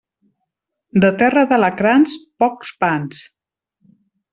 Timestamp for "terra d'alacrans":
1.21-2.19